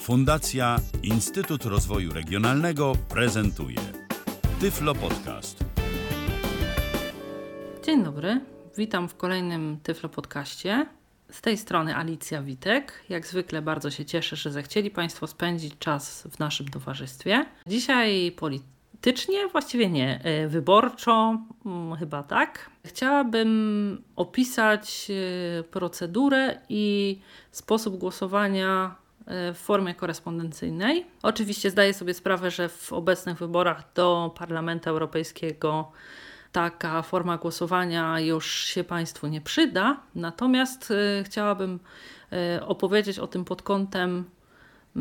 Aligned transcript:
Fundacja 0.00 0.76
Instytut 1.02 1.64
Rozwoju 1.64 2.12
Regionalnego 2.12 2.92
prezentuje 3.08 3.76
Tyflo 4.60 4.94
Podcast. 4.94 5.64
Dzień 7.84 8.04
dobry, 8.04 8.40
witam 8.76 9.08
w 9.08 9.16
kolejnym 9.16 9.78
Tyflo 9.82 10.08
Podcaście. 10.08 10.86
Z 11.30 11.40
tej 11.40 11.56
strony 11.58 11.96
Alicja 11.96 12.42
Witek. 12.42 13.04
Jak 13.08 13.26
zwykle 13.26 13.62
bardzo 13.62 13.90
się 13.90 14.04
cieszę, 14.04 14.36
że 14.36 14.52
zechcieli 14.52 14.90
Państwo 14.90 15.26
spędzić 15.26 15.78
czas 15.78 16.28
w 16.30 16.38
naszym 16.38 16.68
towarzystwie. 16.68 17.46
Dzisiaj 17.66 18.32
politycznie, 18.36 19.48
właściwie 19.48 19.90
nie, 19.90 20.20
e, 20.24 20.48
wyborczo, 20.48 21.38
mm, 21.66 21.96
chyba 21.96 22.22
tak. 22.22 22.70
Chciałabym 22.84 24.02
opisać 24.16 25.10
e, 25.10 25.62
procedurę 25.62 26.58
i 26.68 27.18
sposób 27.50 27.96
głosowania 27.96 29.00
w 29.54 29.58
formie 29.58 29.94
korespondencyjnej. 29.94 31.06
Oczywiście 31.22 31.70
zdaję 31.70 31.94
sobie 31.94 32.14
sprawę, 32.14 32.50
że 32.50 32.68
w 32.68 32.92
obecnych 32.92 33.38
wyborach 33.38 33.92
do 33.94 34.34
Parlamentu 34.38 34.90
Europejskiego 34.90 35.92
taka 36.52 37.02
forma 37.02 37.38
głosowania 37.38 38.20
już 38.20 38.64
się 38.64 38.84
Państwu 38.84 39.26
nie 39.26 39.40
przyda. 39.40 40.00
Natomiast 40.14 40.90
y, 40.90 41.24
chciałabym 41.24 41.80
y, 42.58 42.64
opowiedzieć 42.64 43.18
o 43.18 43.26
tym 43.26 43.44
pod 43.44 43.62
kątem 43.62 44.24
y, 44.96 45.00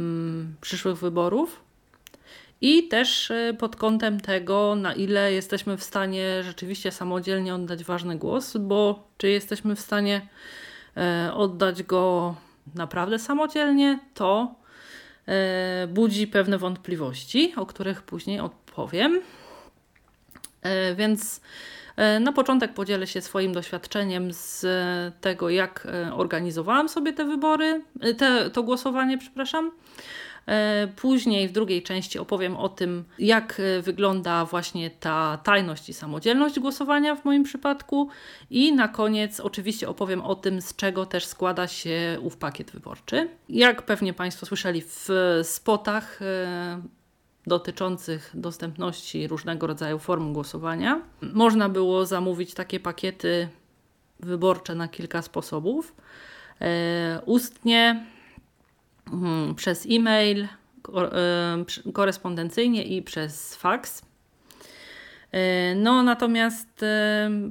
przyszłych 0.62 0.98
wyborów 0.98 1.64
i 2.62 2.88
też 2.88 3.32
y, 3.32 3.56
pod 3.60 3.76
kątem 3.76 4.20
tego, 4.20 4.76
na 4.76 4.94
ile 4.94 5.34
jesteśmy 5.34 5.78
w 5.78 5.84
stanie 5.84 6.44
rzeczywiście 6.44 6.92
samodzielnie 6.92 7.56
oddać 7.56 7.84
ważny 7.84 8.18
głos, 8.18 8.58
bo 8.58 9.08
czy 9.18 9.30
jesteśmy 9.30 9.76
w 9.76 9.80
stanie 9.80 10.28
oddać 11.34 11.84
go 11.84 12.36
naprawdę 12.76 13.20
samodzielnie, 13.20 14.00
to 14.14 14.56
y, 15.84 15.88
budzi 15.88 16.28
pewne 16.28 16.58
wątpliwości, 16.58 17.54
o 17.56 17.66
których 17.66 18.02
później 18.02 18.40
odpowiem. 18.40 19.22
E, 20.62 20.96
więc 20.96 21.42
e, 21.96 22.20
na 22.20 22.32
początek 22.32 22.74
podzielę 22.74 23.08
się 23.08 23.22
swoim 23.22 23.54
doświadczeniem 23.54 24.34
z 24.34 24.66
tego, 25.22 25.50
jak 25.50 25.88
e, 25.92 26.14
organizowałam 26.14 26.90
sobie 26.90 27.14
te 27.14 27.26
wybory, 27.26 27.82
te, 28.18 28.50
to 28.50 28.64
głosowanie, 28.64 29.18
przepraszam. 29.18 29.72
Później 30.96 31.48
w 31.48 31.52
drugiej 31.52 31.84
części 31.84 32.20
opowiem 32.20 32.58
o 32.58 32.70
tym, 32.70 33.04
jak 33.20 33.62
wygląda 33.82 34.46
właśnie 34.46 34.90
ta 34.90 35.40
tajność 35.44 35.90
i 35.90 35.94
samodzielność 35.94 36.60
głosowania 36.60 37.16
w 37.16 37.26
moim 37.26 37.44
przypadku. 37.44 38.10
I 38.50 38.74
na 38.74 38.88
koniec 38.88 39.40
oczywiście 39.40 39.90
opowiem 39.90 40.22
o 40.22 40.36
tym, 40.36 40.62
z 40.62 40.76
czego 40.76 41.06
też 41.06 41.26
składa 41.26 41.68
się 41.68 42.18
ów 42.22 42.38
pakiet 42.38 42.72
wyborczy. 42.72 43.30
Jak 43.50 43.82
pewnie 43.82 44.14
Państwo 44.14 44.46
słyszeli 44.46 44.82
w 44.82 45.10
spotach, 45.44 46.20
dotyczących 47.48 48.32
dostępności 48.34 49.28
różnego 49.28 49.68
rodzaju 49.68 50.00
form 50.00 50.34
głosowania. 50.34 51.02
Można 51.22 51.70
było 51.70 52.06
zamówić 52.06 52.54
takie 52.54 52.80
pakiety 52.80 53.48
wyborcze 54.20 54.76
na 54.76 54.88
kilka 54.88 55.22
sposobów. 55.22 55.96
E, 56.62 57.22
ustnie, 57.26 58.06
przez 59.56 59.88
e-mail, 59.90 60.44
e, 60.44 61.92
korespondencyjnie 61.94 62.84
i 62.84 63.02
przez 63.02 63.56
fax. 63.56 64.02
E, 65.32 65.76
no, 65.76 66.04
natomiast 66.04 66.86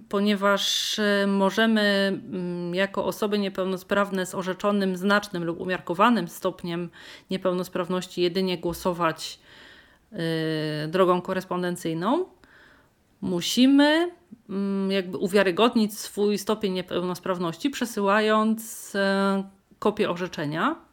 ponieważ 0.08 0.96
możemy 1.26 1.80
mm, 1.80 2.74
jako 2.74 3.04
osoby 3.04 3.38
niepełnosprawne 3.38 4.26
z 4.26 4.34
orzeczonym 4.34 4.96
znacznym 4.96 5.44
lub 5.44 5.60
umiarkowanym 5.60 6.28
stopniem 6.28 6.90
niepełnosprawności 7.30 8.22
jedynie 8.22 8.58
głosować 8.58 9.38
drogą 10.88 11.20
korespondencyjną, 11.20 12.24
musimy 13.20 14.10
mm, 14.48 14.90
jakby 14.90 15.18
uwiarygodnić 15.18 15.98
swój 15.98 16.38
stopień 16.38 16.72
niepełnosprawności, 16.72 17.70
przesyłając 17.70 18.92
e, 18.96 19.44
kopię 19.78 20.10
orzeczenia. 20.10 20.87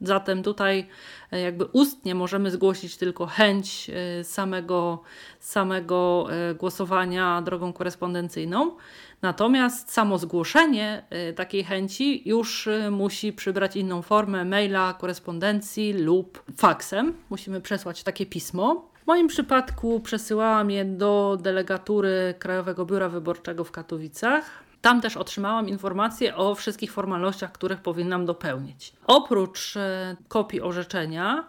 Zatem 0.00 0.42
tutaj 0.42 0.86
e, 1.32 1.40
jakby 1.40 1.64
ustnie 1.64 2.14
możemy 2.14 2.50
zgłosić 2.50 2.96
tylko 2.96 3.26
chęć 3.26 3.90
e, 3.90 4.24
samego, 4.24 5.02
samego 5.40 6.26
głosowania 6.58 7.42
drogą 7.42 7.72
korespondencyjną. 7.72 8.76
Natomiast 9.22 9.92
samo 9.92 10.18
zgłoszenie 10.18 11.04
takiej 11.36 11.64
chęci 11.64 12.28
już 12.28 12.68
musi 12.90 13.32
przybrać 13.32 13.76
inną 13.76 14.02
formę 14.02 14.44
maila, 14.44 14.94
korespondencji 14.94 15.92
lub 15.92 16.42
faksem. 16.56 17.14
Musimy 17.30 17.60
przesłać 17.60 18.02
takie 18.02 18.26
pismo. 18.26 18.90
W 19.02 19.06
moim 19.06 19.28
przypadku 19.28 20.00
przesyłałam 20.00 20.70
je 20.70 20.84
do 20.84 21.38
delegatury 21.40 22.34
Krajowego 22.38 22.86
Biura 22.86 23.08
Wyborczego 23.08 23.64
w 23.64 23.70
Katowicach. 23.70 24.69
Tam 24.80 25.00
też 25.00 25.16
otrzymałam 25.16 25.68
informacje 25.68 26.36
o 26.36 26.54
wszystkich 26.54 26.92
formalnościach, 26.92 27.52
których 27.52 27.80
powinnam 27.80 28.26
dopełnić. 28.26 28.92
Oprócz 29.06 29.76
y, 29.76 29.80
kopii 30.28 30.60
orzeczenia, 30.60 31.44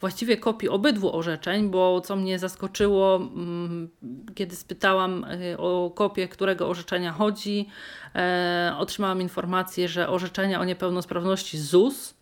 właściwie 0.00 0.36
kopii 0.36 0.68
obydwu 0.68 1.16
orzeczeń, 1.16 1.70
bo 1.70 2.00
co 2.00 2.16
mnie 2.16 2.38
zaskoczyło, 2.38 3.16
mm, 3.16 3.88
kiedy 4.34 4.56
spytałam 4.56 5.24
y, 5.24 5.58
o 5.58 5.90
kopię, 5.94 6.28
którego 6.28 6.68
orzeczenia 6.68 7.12
chodzi, 7.12 7.68
e, 8.14 8.74
otrzymałam 8.78 9.20
informację, 9.20 9.88
że 9.88 10.08
orzeczenia 10.08 10.60
o 10.60 10.64
niepełnosprawności 10.64 11.58
ZUS, 11.58 12.10
e, 12.10 12.21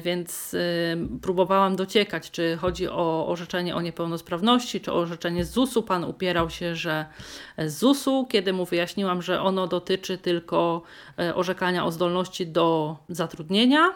więc 0.00 0.54
y, 0.54 0.96
próbowałam 1.22 1.76
dociekać, 1.76 2.30
czy 2.30 2.56
chodzi 2.56 2.88
o 2.88 3.28
orzeczenie 3.28 3.76
o 3.76 3.80
niepełnosprawności, 3.80 4.80
czy 4.80 4.92
o 4.92 4.96
orzeczenie 4.96 5.44
z 5.44 5.50
ZUS-u. 5.50 5.82
Pan 5.82 6.04
upierał 6.04 6.50
się, 6.50 6.76
że 6.76 7.06
z 7.58 7.78
ZUS-u, 7.78 8.26
kiedy 8.26 8.52
mu 8.52 8.64
wyjaśniłam, 8.64 9.22
że 9.22 9.42
ono 9.42 9.66
dotyczy 9.66 10.18
tylko 10.18 10.82
e, 11.18 11.34
orzekania 11.34 11.84
o 11.84 11.92
zdolności 11.92 12.46
do 12.46 12.96
zatrudnienia 13.08 13.92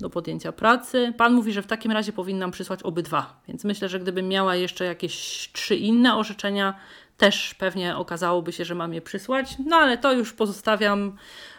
do 0.00 0.10
podjęcia 0.10 0.52
pracy. 0.52 1.12
Pan 1.16 1.32
mówi, 1.34 1.52
że 1.52 1.62
w 1.62 1.66
takim 1.66 1.92
razie 1.92 2.12
powinnam 2.12 2.50
przysłać 2.50 2.82
obydwa, 2.82 3.40
więc 3.48 3.64
myślę, 3.64 3.88
że 3.88 4.00
gdybym 4.00 4.28
miała 4.28 4.56
jeszcze 4.56 4.84
jakieś 4.84 5.14
trzy 5.52 5.76
inne 5.76 6.16
orzeczenia, 6.16 6.74
też 7.16 7.54
pewnie 7.54 7.96
okazałoby 7.96 8.52
się, 8.52 8.64
że 8.64 8.74
mam 8.74 8.94
je 8.94 9.00
przysłać, 9.00 9.56
no 9.66 9.76
ale 9.76 9.98
to 9.98 10.12
już 10.12 10.32
pozostawiam. 10.32 11.16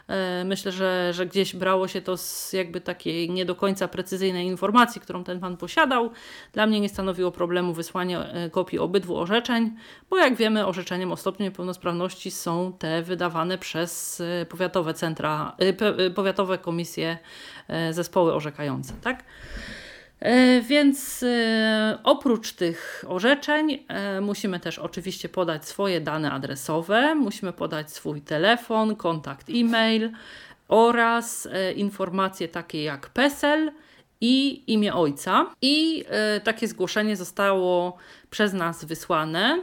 E, 0.09 0.43
myślę, 0.45 0.71
że, 0.71 1.13
że 1.13 1.25
gdzieś 1.25 1.55
brało 1.55 1.87
się 1.87 2.01
to 2.01 2.17
z 2.17 2.53
jakby 2.53 2.81
takiej 2.81 3.29
nie 3.29 3.45
do 3.45 3.55
końca 3.55 3.87
precyzyjnej 3.87 4.47
informacji, 4.47 5.01
którą 5.01 5.23
ten 5.23 5.39
pan 5.39 5.57
posiadał. 5.57 6.11
Dla 6.53 6.67
mnie 6.67 6.79
nie 6.79 6.89
stanowiło 6.89 7.31
problemu 7.31 7.73
wysłanie 7.73 8.19
e, 8.19 8.49
kopii 8.49 8.79
obydwu 8.79 9.17
orzeczeń, 9.17 9.75
bo 10.09 10.17
jak 10.17 10.35
wiemy, 10.35 10.65
orzeczeniem 10.65 11.11
o 11.11 11.17
stopniu 11.17 11.45
niepełnosprawności 11.45 12.31
są 12.31 12.73
te 12.79 13.01
wydawane 13.01 13.57
przez 13.57 14.21
e, 14.21 14.45
powiatowe 14.45 14.93
centra, 14.93 15.55
powiatowe 16.15 16.57
komisje, 16.57 17.17
zespoły 17.91 18.33
orzekające, 18.33 18.93
tak? 19.01 19.23
E, 20.19 20.61
więc 20.61 21.23
e, 21.23 21.97
oprócz 22.03 22.53
tych 22.53 23.05
orzeczeń 23.07 23.85
e, 23.87 24.21
musimy 24.21 24.59
też 24.59 24.79
oczywiście 24.79 25.29
podać 25.29 25.65
swoje 25.65 26.01
dane 26.01 26.31
adresowe, 26.31 27.15
musimy 27.15 27.53
podać 27.53 27.91
swój 27.91 28.21
telefon, 28.21 28.95
kontakt 28.95 29.49
e-mail 29.49 30.11
oraz 30.67 31.47
informacje 31.75 32.47
takie 32.47 32.83
jak 32.83 33.09
PESEL 33.09 33.71
i 34.21 34.63
imię 34.73 34.93
ojca. 34.93 35.45
I 35.61 36.05
takie 36.43 36.67
zgłoszenie 36.67 37.15
zostało 37.15 37.97
przez 38.29 38.53
nas 38.53 38.85
wysłane 38.85 39.61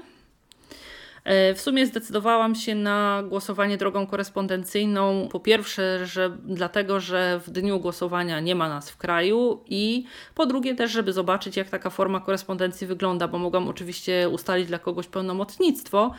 w 1.55 1.61
sumie 1.61 1.87
zdecydowałam 1.87 2.55
się 2.55 2.75
na 2.75 3.23
głosowanie 3.29 3.77
drogą 3.77 4.07
korespondencyjną. 4.07 5.29
Po 5.33 5.41
pierwsze, 5.41 6.07
że 6.07 6.37
dlatego, 6.45 7.01
że 7.01 7.41
w 7.47 7.51
dniu 7.51 7.81
głosowania 7.81 8.41
nie 8.41 8.55
ma 8.55 8.69
nas 8.69 8.91
w 8.91 8.97
kraju 8.97 9.61
i 9.67 10.05
po 10.34 10.47
drugie 10.47 10.75
też, 10.75 10.91
żeby 10.91 11.13
zobaczyć, 11.13 11.57
jak 11.57 11.71
taka 11.71 11.91
forma 11.91 12.21
korespondencji 12.21 12.87
wygląda, 12.87 13.28
bo 13.28 13.39
mogłam 13.39 13.69
oczywiście 13.69 14.28
ustalić 14.28 14.69
dla 14.69 14.78
kogoś 14.78 15.07
pełnomocnictwo. 15.07 16.13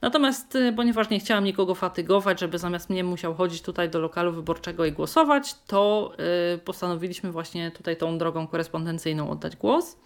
Natomiast, 0.00 0.56
e, 0.56 0.72
ponieważ 0.72 1.10
nie 1.10 1.20
chciałam 1.20 1.44
nikogo 1.44 1.74
fatygować, 1.74 2.40
żeby 2.40 2.58
zamiast 2.58 2.90
mnie 2.90 3.04
musiał 3.04 3.34
chodzić 3.34 3.62
tutaj 3.62 3.90
do 3.90 4.00
lokalu 4.00 4.32
wyborczego 4.32 4.84
i 4.84 4.92
głosować, 4.92 5.54
to 5.66 6.12
e, 6.54 6.58
postanowiliśmy 6.58 7.32
właśnie 7.32 7.70
tutaj 7.70 7.96
tą 7.96 8.18
drogą 8.18 8.46
korespondencyjną 8.46 9.30
oddać 9.30 9.56
głos. 9.56 9.96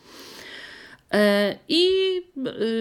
E, 1.12 1.58
I 1.69 1.88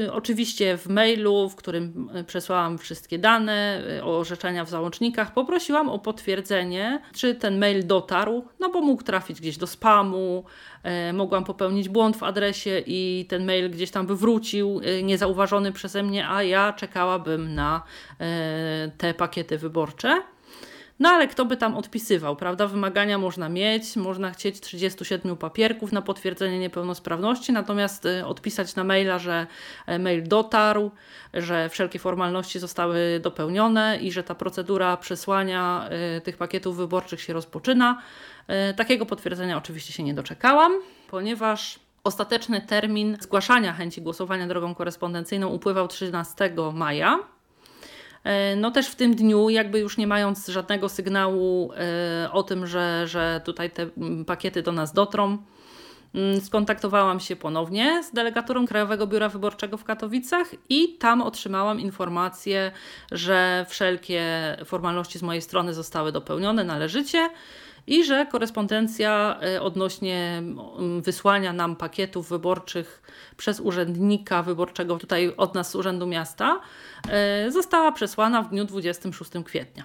y, 0.05 0.13
oczywiście 0.13 0.77
w 0.77 0.87
mailu, 0.87 1.49
w 1.49 1.55
którym 1.55 2.09
y, 2.17 2.23
przesłałam 2.23 2.77
wszystkie 2.77 3.19
dane, 3.19 3.83
y, 3.97 4.03
orzeczenia 4.03 4.65
w 4.65 4.69
załącznikach, 4.69 5.33
poprosiłam 5.33 5.89
o 5.89 5.99
potwierdzenie, 5.99 7.01
czy 7.13 7.35
ten 7.35 7.59
mail 7.59 7.87
dotarł, 7.87 8.45
no 8.59 8.69
bo 8.69 8.81
mógł 8.81 9.03
trafić 9.03 9.41
gdzieś 9.41 9.57
do 9.57 9.67
spamu, 9.67 10.43
mogłam 11.13 11.43
popełnić 11.43 11.89
błąd 11.89 12.17
w 12.17 12.23
adresie 12.23 12.83
i 12.85 13.25
ten 13.29 13.45
mail 13.45 13.71
gdzieś 13.71 13.91
tam 13.91 14.07
by 14.07 14.15
wrócił 14.15 14.81
niezauważony 15.03 15.71
przeze 15.71 16.03
mnie, 16.03 16.29
a 16.29 16.43
ja 16.43 16.73
czekałabym 16.73 17.55
na 17.55 17.83
te 18.97 19.13
pakiety 19.13 19.57
wyborcze. 19.57 20.21
No 20.99 21.09
ale 21.09 21.27
kto 21.27 21.45
by 21.45 21.57
tam 21.57 21.75
odpisywał, 21.77 22.35
prawda? 22.35 22.67
Wymagania 22.67 23.17
można 23.17 23.49
mieć, 23.49 23.95
można 23.95 24.31
chcieć 24.31 24.59
37 24.59 25.37
papierków 25.37 25.91
na 25.91 26.01
potwierdzenie 26.01 26.59
niepełnosprawności, 26.59 27.51
natomiast 27.53 28.05
y, 28.05 28.25
odpisać 28.25 28.75
na 28.75 28.83
maila, 28.83 29.19
że 29.19 29.47
e, 29.85 29.99
mail 29.99 30.27
dotarł, 30.27 30.91
że 31.33 31.69
wszelkie 31.69 31.99
formalności 31.99 32.59
zostały 32.59 33.19
dopełnione 33.23 33.97
i 34.01 34.11
że 34.11 34.23
ta 34.23 34.35
procedura 34.35 34.97
przesłania 34.97 35.89
y, 36.17 36.21
tych 36.21 36.37
pakietów 36.37 36.77
wyborczych 36.77 37.21
się 37.21 37.33
rozpoczyna. 37.33 38.01
Y, 38.71 38.73
takiego 38.73 39.05
potwierdzenia 39.05 39.57
oczywiście 39.57 39.93
się 39.93 40.03
nie 40.03 40.13
doczekałam, 40.13 40.71
ponieważ 41.09 41.79
ostateczny 42.03 42.61
termin 42.61 43.17
zgłaszania 43.21 43.73
chęci 43.73 44.01
głosowania 44.01 44.47
drogą 44.47 44.75
korespondencyjną 44.75 45.47
upływał 45.47 45.87
13 45.87 46.51
maja. 46.73 47.19
E, 48.27 48.55
no 48.55 48.71
też 48.71 48.87
w 48.87 48.95
tym 48.95 49.15
dniu, 49.15 49.49
jakby 49.49 49.79
już 49.79 49.97
nie 49.97 50.07
mając 50.07 50.47
żadnego 50.47 50.89
sygnału 50.89 51.71
e, 51.73 52.31
o 52.31 52.43
tym, 52.43 52.67
że, 52.67 53.07
że 53.07 53.41
tutaj 53.45 53.71
te 53.71 53.89
mm, 53.97 54.25
pakiety 54.25 54.61
do 54.61 54.71
nas 54.71 54.93
dotrą, 54.93 55.37
mm, 56.15 56.41
skontaktowałam 56.41 57.19
się 57.19 57.35
ponownie 57.35 58.03
z 58.03 58.11
delegaturą 58.11 58.67
Krajowego 58.67 59.07
Biura 59.07 59.29
Wyborczego 59.29 59.77
w 59.77 59.83
Katowicach 59.83 60.47
i 60.69 60.97
tam 60.97 61.21
otrzymałam 61.21 61.79
informację, 61.79 62.71
że 63.11 63.65
wszelkie 63.69 64.23
formalności 64.65 65.19
z 65.19 65.23
mojej 65.23 65.41
strony 65.41 65.73
zostały 65.73 66.11
dopełnione 66.11 66.63
należycie 66.63 67.29
i 67.87 68.03
że 68.03 68.25
korespondencja 68.25 69.39
e, 69.41 69.61
odnośnie 69.61 70.43
wysłania 71.01 71.53
nam 71.53 71.75
pakietów 71.75 72.29
wyborczych 72.29 73.01
przez 73.37 73.59
urzędnika 73.59 74.43
wyborczego 74.43 74.97
tutaj 74.97 75.33
od 75.37 75.55
nas 75.55 75.71
z 75.71 75.75
Urzędu 75.75 76.07
Miasta 76.07 76.59
e, 77.09 77.51
została 77.51 77.91
przesłana 77.91 78.41
w 78.41 78.49
dniu 78.49 78.65
26 78.65 79.31
kwietnia. 79.45 79.83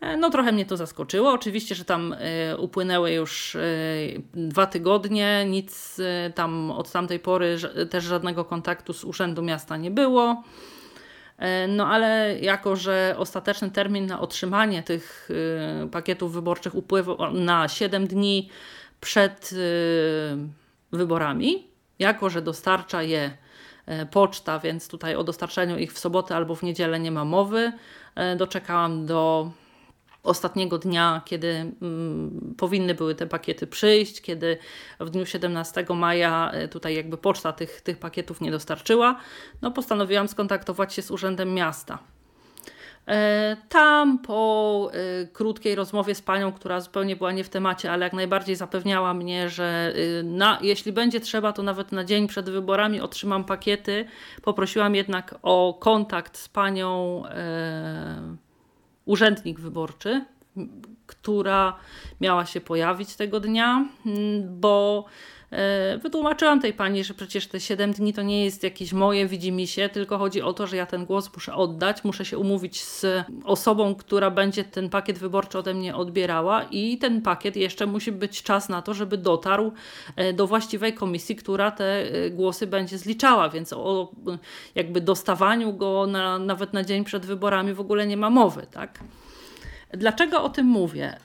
E, 0.00 0.16
no 0.16 0.30
trochę 0.30 0.52
mnie 0.52 0.66
to 0.66 0.76
zaskoczyło. 0.76 1.32
Oczywiście, 1.32 1.74
że 1.74 1.84
tam 1.84 2.14
upłynęły 2.58 3.12
już 3.12 3.56
dwa 4.34 4.66
tygodnie, 4.66 5.46
nic 5.48 6.00
tam 6.34 6.70
od 6.70 6.92
tamtej 6.92 7.18
pory 7.18 7.56
też 7.90 8.04
żadnego 8.04 8.44
kontaktu 8.44 8.92
z 8.92 9.04
Urzędu 9.04 9.42
Miasta 9.42 9.76
nie 9.76 9.90
było. 9.90 10.42
E, 11.38 11.68
no 11.68 11.86
ale 11.86 12.38
jako, 12.40 12.76
że 12.76 13.14
ostateczny 13.18 13.70
termin 13.70 14.06
na 14.06 14.20
otrzymanie 14.20 14.82
tych 14.82 15.30
y, 15.84 15.88
pakietów 15.90 16.32
wyborczych 16.32 16.74
upływał 16.74 17.32
na 17.32 17.68
7 17.68 18.06
dni 18.06 18.50
przed 19.00 19.52
y, 19.52 19.56
wyborami, 20.92 21.66
jako 21.98 22.30
że 22.30 22.42
dostarcza 22.42 23.02
je 23.02 23.36
e, 23.86 24.06
poczta, 24.06 24.58
więc 24.58 24.88
tutaj 24.88 25.16
o 25.16 25.24
dostarczeniu 25.24 25.78
ich 25.78 25.92
w 25.92 25.98
sobotę 25.98 26.36
albo 26.36 26.54
w 26.54 26.62
niedzielę 26.62 27.00
nie 27.00 27.10
ma 27.10 27.24
mowy, 27.24 27.72
e, 28.14 28.36
doczekałam 28.36 29.06
do 29.06 29.50
ostatniego 30.24 30.78
dnia, 30.78 31.22
kiedy 31.24 31.48
mm, 31.82 32.54
powinny 32.58 32.94
były 32.94 33.14
te 33.14 33.26
pakiety 33.26 33.66
przyjść, 33.66 34.20
kiedy 34.20 34.58
w 35.00 35.10
dniu 35.10 35.26
17 35.26 35.86
maja 35.94 36.50
e, 36.50 36.68
tutaj 36.68 36.94
jakby 36.94 37.16
poczta 37.16 37.52
tych, 37.52 37.80
tych 37.80 37.98
pakietów 37.98 38.40
nie 38.40 38.50
dostarczyła, 38.50 39.20
no 39.62 39.70
postanowiłam 39.70 40.28
skontaktować 40.28 40.94
się 40.94 41.02
z 41.02 41.10
Urzędem 41.10 41.54
Miasta. 41.54 41.98
E, 43.08 43.56
tam 43.68 44.18
po 44.18 44.90
e, 44.92 45.26
krótkiej 45.26 45.74
rozmowie 45.74 46.14
z 46.14 46.22
panią, 46.22 46.52
która 46.52 46.80
zupełnie 46.80 47.16
była 47.16 47.32
nie 47.32 47.44
w 47.44 47.48
temacie, 47.48 47.92
ale 47.92 48.04
jak 48.04 48.12
najbardziej 48.12 48.56
zapewniała 48.56 49.14
mnie, 49.14 49.48
że 49.48 49.94
na, 50.22 50.58
jeśli 50.62 50.92
będzie 50.92 51.20
trzeba, 51.20 51.52
to 51.52 51.62
nawet 51.62 51.92
na 51.92 52.04
dzień 52.04 52.28
przed 52.28 52.50
wyborami 52.50 53.00
otrzymam 53.00 53.44
pakiety. 53.44 54.04
Poprosiłam 54.42 54.94
jednak 54.94 55.34
o 55.42 55.78
kontakt 55.80 56.38
z 56.38 56.48
panią 56.48 57.22
urzędnik 59.04 59.60
wyborczy, 59.60 60.24
która 61.06 61.76
miała 62.20 62.46
się 62.46 62.60
pojawić 62.60 63.16
tego 63.16 63.40
dnia, 63.40 63.88
bo 64.50 65.04
Wytłumaczyłam 66.02 66.60
tej 66.60 66.72
pani, 66.72 67.04
że 67.04 67.14
przecież 67.14 67.46
te 67.46 67.60
7 67.60 67.92
dni 67.92 68.12
to 68.12 68.22
nie 68.22 68.44
jest 68.44 68.62
jakieś 68.62 68.92
moje 68.92 69.26
widzimisię, 69.26 69.88
tylko 69.88 70.18
chodzi 70.18 70.42
o 70.42 70.52
to, 70.52 70.66
że 70.66 70.76
ja 70.76 70.86
ten 70.86 71.04
głos 71.04 71.30
muszę 71.34 71.54
oddać, 71.54 72.04
muszę 72.04 72.24
się 72.24 72.38
umówić 72.38 72.82
z 72.84 73.06
osobą, 73.44 73.94
która 73.94 74.30
będzie 74.30 74.64
ten 74.64 74.90
pakiet 74.90 75.18
wyborczy 75.18 75.58
ode 75.58 75.74
mnie 75.74 75.96
odbierała 75.96 76.62
i 76.62 76.98
ten 76.98 77.22
pakiet 77.22 77.56
jeszcze 77.56 77.86
musi 77.86 78.12
być 78.12 78.42
czas 78.42 78.68
na 78.68 78.82
to, 78.82 78.94
żeby 78.94 79.16
dotarł 79.16 79.72
e, 80.16 80.32
do 80.32 80.46
właściwej 80.46 80.94
komisji, 80.94 81.36
która 81.36 81.70
te 81.70 81.84
e, 81.84 82.30
głosy 82.30 82.66
będzie 82.66 82.98
zliczała, 82.98 83.48
więc 83.48 83.72
o 83.72 84.12
jakby 84.74 85.00
dostawaniu 85.00 85.72
go 85.72 86.06
na, 86.06 86.38
nawet 86.38 86.72
na 86.72 86.84
dzień 86.84 87.04
przed 87.04 87.26
wyborami 87.26 87.72
w 87.72 87.80
ogóle 87.80 88.06
nie 88.06 88.16
ma 88.16 88.30
mowy, 88.30 88.66
tak? 88.70 88.98
Dlaczego 89.92 90.42
o 90.42 90.48
tym 90.48 90.66
mówię? 90.66 91.16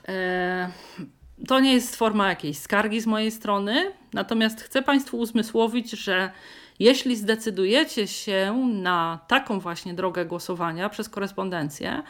To 1.48 1.60
nie 1.60 1.72
jest 1.72 1.96
forma 1.96 2.28
jakiejś 2.28 2.58
skargi 2.58 3.00
z 3.00 3.06
mojej 3.06 3.30
strony, 3.30 3.92
natomiast 4.12 4.60
chcę 4.60 4.82
Państwu 4.82 5.18
uzmysłowić, 5.18 5.90
że 5.90 6.30
jeśli 6.78 7.16
zdecydujecie 7.16 8.06
się 8.06 8.68
na 8.72 9.18
taką 9.28 9.60
właśnie 9.60 9.94
drogę 9.94 10.26
głosowania 10.26 10.88
przez 10.88 11.08
korespondencję, 11.08 12.02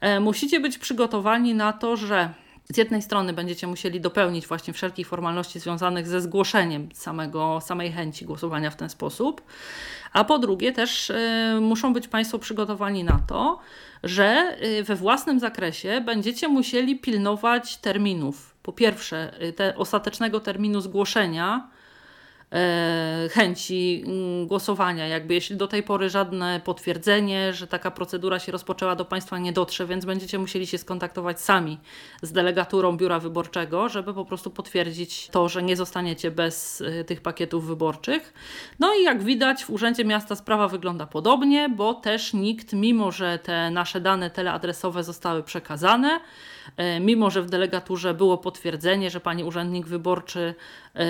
e, 0.00 0.20
musicie 0.20 0.60
być 0.60 0.78
przygotowani 0.78 1.54
na 1.54 1.72
to, 1.72 1.96
że 1.96 2.34
z 2.72 2.76
jednej 2.76 3.02
strony 3.02 3.32
będziecie 3.32 3.66
musieli 3.66 4.00
dopełnić 4.00 4.46
właśnie 4.46 4.72
wszelkich 4.72 5.08
formalności 5.08 5.60
związanych 5.60 6.08
ze 6.08 6.20
zgłoszeniem 6.20 6.88
samego, 6.94 7.60
samej 7.60 7.92
chęci 7.92 8.24
głosowania 8.24 8.70
w 8.70 8.76
ten 8.76 8.88
sposób, 8.88 9.42
a 10.12 10.24
po 10.24 10.38
drugie 10.38 10.72
też 10.72 11.10
y, 11.10 11.58
muszą 11.60 11.92
być 11.92 12.08
Państwo 12.08 12.38
przygotowani 12.38 13.04
na 13.04 13.20
to, 13.28 13.58
że 14.02 14.56
y, 14.62 14.82
we 14.82 14.96
własnym 14.96 15.40
zakresie 15.40 16.00
będziecie 16.00 16.48
musieli 16.48 17.00
pilnować 17.00 17.76
terminów 17.76 18.51
po 18.62 18.72
pierwsze, 18.72 19.42
y, 19.42 19.52
te 19.52 19.76
ostatecznego 19.76 20.40
terminu 20.40 20.80
zgłoszenia 20.80 21.70
chęci 23.30 24.04
mm, 24.06 24.46
głosowania. 24.46 25.06
Jakby 25.06 25.34
jeśli 25.34 25.56
do 25.56 25.68
tej 25.68 25.82
pory 25.82 26.10
żadne 26.10 26.60
potwierdzenie, 26.64 27.52
że 27.52 27.66
taka 27.66 27.90
procedura 27.90 28.38
się 28.38 28.52
rozpoczęła 28.52 28.96
do 28.96 29.04
Państwa 29.04 29.38
nie 29.38 29.52
dotrze, 29.52 29.86
więc 29.86 30.04
będziecie 30.04 30.38
musieli 30.38 30.66
się 30.66 30.78
skontaktować 30.78 31.40
sami 31.40 31.78
z 32.22 32.32
delegaturą 32.32 32.96
biura 32.96 33.18
wyborczego, 33.18 33.88
żeby 33.88 34.14
po 34.14 34.24
prostu 34.24 34.50
potwierdzić 34.50 35.28
to, 35.28 35.48
że 35.48 35.62
nie 35.62 35.76
zostaniecie 35.76 36.30
bez 36.30 36.80
y, 36.80 37.04
tych 37.04 37.20
pakietów 37.20 37.66
wyborczych. 37.66 38.32
No 38.78 38.94
i 38.94 39.02
jak 39.02 39.22
widać 39.22 39.64
w 39.64 39.70
Urzędzie 39.70 40.04
Miasta 40.04 40.36
sprawa 40.36 40.68
wygląda 40.68 41.06
podobnie, 41.06 41.68
bo 41.68 41.94
też 41.94 42.32
nikt, 42.32 42.72
mimo 42.72 43.12
że 43.12 43.38
te 43.38 43.70
nasze 43.70 44.00
dane 44.00 44.30
teleadresowe 44.30 45.04
zostały 45.04 45.42
przekazane, 45.42 46.20
E, 46.76 47.00
mimo 47.00 47.30
że 47.30 47.42
w 47.42 47.50
delegaturze 47.50 48.14
było 48.14 48.38
potwierdzenie, 48.38 49.10
że 49.10 49.20
pani 49.20 49.44
urzędnik 49.44 49.86
wyborczy 49.86 50.40
e, 50.40 50.54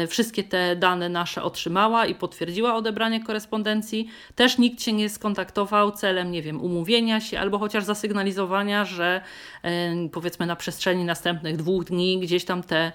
wszystkie 0.08 0.44
te 0.44 0.76
dane 0.76 1.08
nasze 1.08 1.42
otrzymała 1.42 2.06
i 2.06 2.14
potwierdziła 2.14 2.74
odebranie 2.74 3.24
korespondencji, 3.24 4.08
też 4.34 4.58
nikt 4.58 4.82
się 4.82 4.92
nie 4.92 5.08
skontaktował 5.08 5.92
celem, 5.92 6.30
nie 6.30 6.42
wiem, 6.42 6.60
umówienia 6.60 7.20
się 7.20 7.40
albo 7.40 7.58
chociaż 7.58 7.84
zasygnalizowania, 7.84 8.84
że 8.84 9.20
e, 9.62 10.08
powiedzmy 10.12 10.46
na 10.46 10.56
przestrzeni 10.56 11.04
następnych 11.04 11.56
dwóch 11.56 11.84
dni 11.84 12.20
gdzieś 12.20 12.44
tam 12.44 12.62
te 12.62 12.92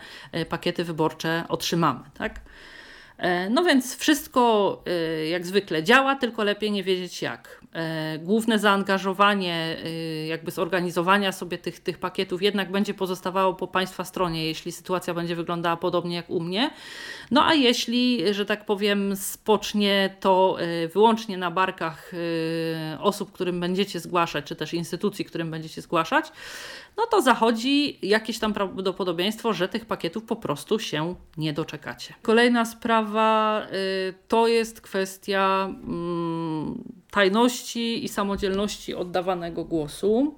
pakiety 0.50 0.84
wyborcze 0.84 1.44
otrzymamy, 1.50 2.00
tak? 2.18 2.40
E, 3.18 3.50
no 3.50 3.64
więc 3.64 3.98
wszystko 3.98 4.84
e, 4.86 5.28
jak 5.28 5.46
zwykle 5.46 5.84
działa, 5.84 6.16
tylko 6.16 6.44
lepiej 6.44 6.72
nie 6.72 6.84
wiedzieć 6.84 7.22
jak. 7.22 7.62
E, 7.74 8.18
główne 8.20 8.60
zaangażowanie, 8.60 9.78
jakby 10.28 10.52
zorganizowania 10.52 11.32
sobie 11.32 11.58
tych, 11.58 11.80
tych 11.80 11.98
pakietów 11.98 12.42
jednak 12.42 12.72
będzie 12.72 12.94
pozostawało 12.94 13.54
po 13.54 13.68
Państwa 13.68 14.04
stronie, 14.04 14.46
jeśli 14.46 14.72
sytuacja 14.72 15.14
będzie 15.14 15.36
wyglądała 15.36 15.78
podobnie 15.78 16.16
jak 16.16 16.30
u 16.30 16.40
mnie. 16.40 16.70
No 17.32 17.46
a 17.46 17.54
jeśli, 17.54 18.34
że 18.34 18.46
tak 18.46 18.66
powiem, 18.66 19.16
spocznie 19.16 20.16
to 20.20 20.58
wyłącznie 20.94 21.38
na 21.38 21.52
barkach 21.52 22.12
osób, 23.00 23.32
którym 23.32 23.60
będziecie 23.60 24.00
zgłaszać, 24.00 24.46
czy 24.46 24.56
też 24.56 24.74
instytucji, 24.74 25.26
którym 25.26 25.52
będziecie 25.52 25.82
zgłaszać, 25.82 26.32
no 26.98 27.06
to 27.06 27.22
zachodzi 27.22 28.00
jakieś 28.08 28.40
tam 28.40 28.54
prawdopodobieństwo, 28.54 29.54
że 29.54 29.70
tych 29.70 29.86
pakietów 29.86 30.24
po 30.24 30.36
prostu 30.36 30.80
się 30.80 31.16
nie 31.38 31.54
doczekacie. 31.54 32.14
Kolejna 32.22 32.66
sprawa 32.66 33.07
y, 33.74 34.14
to 34.28 34.48
jest 34.48 34.82
kwestia 34.82 35.66
mm, 35.70 36.84
tajności 37.12 38.06
i 38.06 38.08
samodzielności 38.08 38.96
oddawanego 38.96 39.64
głosu. 39.64 40.36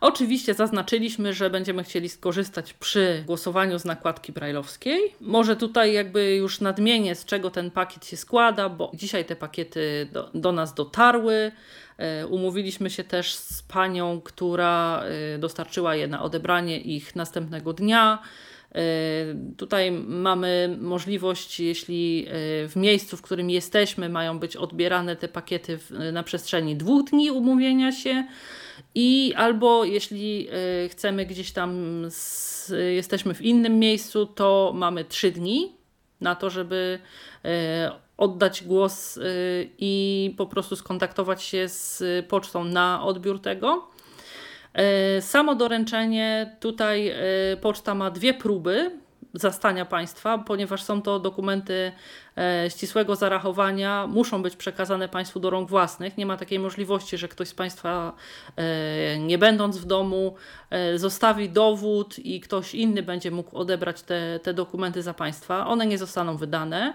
Oczywiście 0.00 0.54
zaznaczyliśmy, 0.54 1.32
że 1.32 1.50
będziemy 1.50 1.84
chcieli 1.84 2.08
skorzystać 2.08 2.72
przy 2.72 3.22
głosowaniu 3.26 3.78
z 3.78 3.84
nakładki 3.84 4.32
brajlowskiej. 4.32 5.14
Może 5.20 5.56
tutaj 5.56 5.92
jakby 5.92 6.34
już 6.34 6.60
nadmienię, 6.60 7.14
z 7.14 7.24
czego 7.24 7.50
ten 7.50 7.70
pakiet 7.70 8.06
się 8.06 8.16
składa, 8.16 8.68
bo 8.68 8.90
dzisiaj 8.94 9.24
te 9.24 9.36
pakiety 9.36 10.08
do, 10.12 10.30
do 10.34 10.52
nas 10.52 10.74
dotarły. 10.74 11.52
E, 11.96 12.26
umówiliśmy 12.26 12.90
się 12.90 13.04
też 13.04 13.34
z 13.34 13.62
panią, 13.62 14.20
która 14.20 15.02
e, 15.34 15.38
dostarczyła 15.38 15.94
je 15.94 16.08
na 16.08 16.22
odebranie 16.22 16.80
ich 16.80 17.16
następnego 17.16 17.72
dnia. 17.72 18.22
E, 18.74 18.80
tutaj 19.56 19.92
mamy 19.92 20.76
możliwość, 20.80 21.60
jeśli 21.60 22.26
w 22.68 22.72
miejscu, 22.76 23.16
w 23.16 23.22
którym 23.22 23.50
jesteśmy, 23.50 24.08
mają 24.08 24.38
być 24.38 24.56
odbierane 24.56 25.16
te 25.16 25.28
pakiety 25.28 25.78
na 26.12 26.22
przestrzeni 26.22 26.76
dwóch 26.76 27.10
dni 27.10 27.30
umówienia 27.30 27.92
się 27.92 28.24
I 28.94 29.34
albo 29.36 29.84
jeśli 29.84 30.48
chcemy 30.88 31.26
gdzieś 31.26 31.52
tam, 31.52 32.02
z, 32.10 32.72
jesteśmy 32.94 33.34
w 33.34 33.42
innym 33.42 33.78
miejscu, 33.78 34.26
to 34.26 34.72
mamy 34.74 35.04
trzy 35.04 35.30
dni 35.30 35.72
na 36.20 36.34
to, 36.34 36.50
żeby 36.50 36.98
oddać 38.16 38.64
głos 38.64 39.18
i 39.78 40.34
po 40.36 40.46
prostu 40.46 40.76
skontaktować 40.76 41.42
się 41.42 41.68
z 41.68 42.02
pocztą 42.26 42.64
na 42.64 43.04
odbiór 43.04 43.40
tego. 43.40 43.88
Samo 45.20 45.54
doręczenie, 45.54 46.56
tutaj 46.60 47.12
poczta 47.60 47.94
ma 47.94 48.10
dwie 48.10 48.34
próby 48.34 48.90
zastania 49.34 49.84
państwa, 49.84 50.38
ponieważ 50.38 50.82
są 50.82 51.02
to 51.02 51.18
dokumenty 51.18 51.92
e, 52.36 52.70
ścisłego 52.70 53.16
zarachowania, 53.16 54.06
muszą 54.06 54.42
być 54.42 54.56
przekazane 54.56 55.08
państwu 55.08 55.40
do 55.40 55.50
rąk 55.50 55.68
własnych. 55.68 56.18
Nie 56.18 56.26
ma 56.26 56.36
takiej 56.36 56.58
możliwości, 56.58 57.18
że 57.18 57.28
ktoś 57.28 57.48
z 57.48 57.54
państwa, 57.54 58.12
e, 58.56 59.18
nie 59.18 59.38
będąc 59.38 59.78
w 59.78 59.84
domu, 59.84 60.34
e, 60.70 60.98
zostawi 60.98 61.48
dowód 61.50 62.18
i 62.18 62.40
ktoś 62.40 62.74
inny 62.74 63.02
będzie 63.02 63.30
mógł 63.30 63.56
odebrać 63.56 64.02
te, 64.02 64.40
te 64.42 64.54
dokumenty 64.54 65.02
za 65.02 65.14
państwa. 65.14 65.66
One 65.66 65.86
nie 65.86 65.98
zostaną 65.98 66.36
wydane. 66.36 66.94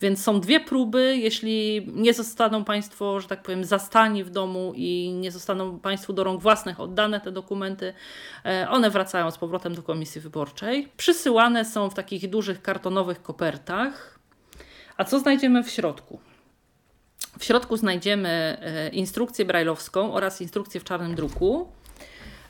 Więc 0.00 0.24
są 0.24 0.40
dwie 0.40 0.60
próby. 0.60 1.16
Jeśli 1.16 1.86
nie 1.94 2.14
zostaną 2.14 2.64
Państwo, 2.64 3.20
że 3.20 3.28
tak 3.28 3.42
powiem, 3.42 3.64
zastani 3.64 4.24
w 4.24 4.30
domu 4.30 4.72
i 4.76 5.12
nie 5.20 5.30
zostaną 5.30 5.78
Państwu 5.78 6.12
do 6.12 6.24
rąk 6.24 6.42
własnych 6.42 6.80
oddane 6.80 7.20
te 7.20 7.32
dokumenty, 7.32 7.94
e, 8.44 8.66
one 8.70 8.90
wracają 8.90 9.30
z 9.30 9.38
powrotem 9.38 9.74
do 9.74 9.82
komisji 9.82 10.20
wyborczej. 10.20 10.88
Przysyłane 10.96 11.64
są 11.64 11.90
w 11.90 11.94
takich 11.94 12.30
dużych 12.30 12.62
kartonowych 12.62 13.22
kopertach. 13.22 14.18
A 14.96 15.04
co 15.04 15.18
znajdziemy 15.18 15.64
w 15.64 15.70
środku? 15.70 16.20
W 17.38 17.44
środku 17.44 17.76
znajdziemy 17.76 18.28
e, 18.60 18.88
instrukcję 18.88 19.44
brajlowską 19.44 20.14
oraz 20.14 20.40
instrukcję 20.40 20.80
w 20.80 20.84
czarnym 20.84 21.14
druku. 21.14 21.68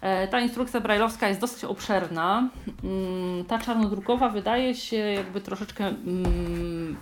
E, 0.00 0.28
ta 0.28 0.40
instrukcja 0.40 0.80
brajlowska 0.80 1.28
jest 1.28 1.40
dosyć 1.40 1.64
obszerna. 1.64 2.50
Mm, 2.85 3.45
ta 3.45 3.59
czarnodrukowa 3.59 4.28
wydaje 4.28 4.75
się 4.75 4.97
jakby 4.97 5.40
troszeczkę 5.40 5.87
mm, 5.87 6.97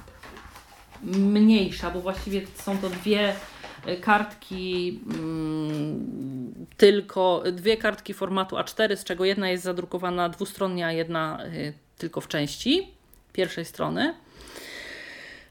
mniejsza, 1.03 1.91
bo 1.91 2.01
właściwie 2.01 2.41
są 2.55 2.79
to 2.79 2.91
dwie 2.91 3.35
e, 3.87 3.97
kartki 3.97 5.01
mm, 5.15 6.67
tylko 6.77 7.43
dwie 7.53 7.77
kartki 7.77 8.15
formatu 8.15 8.57
A4, 8.57 8.97
z 8.97 9.05
czego 9.05 9.25
jedna 9.25 9.51
jest 9.51 9.65
zadrukowana 9.65 10.29
dwustronnie, 10.29 10.87
a 10.87 10.93
jedna 10.93 11.45
y, 11.47 11.73
tylko 11.99 12.21
w 12.21 12.29
części 12.29 12.89
pierwszej 13.33 13.65
strony. 13.65 14.15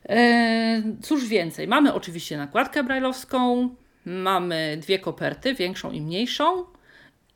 E, 0.09 0.83
cóż 1.01 1.27
więcej, 1.27 1.67
mamy 1.67 1.93
oczywiście 1.93 2.37
nakładkę 2.37 2.83
brajlowską, 2.83 3.69
mamy 4.05 4.77
dwie 4.81 4.99
koperty, 4.99 5.53
większą 5.53 5.91
i 5.91 6.01
mniejszą, 6.01 6.65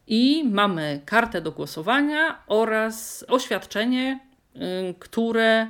i 0.07 0.43
mamy 0.51 1.01
kartę 1.05 1.41
do 1.41 1.51
głosowania 1.51 2.43
oraz 2.47 3.25
oświadczenie, 3.27 4.19
y, 4.55 4.59
które 4.99 5.67